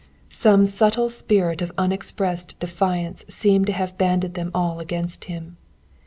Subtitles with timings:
[0.29, 5.57] Some subtle spirit of unexpressed defiance seemed to have banded them all against him.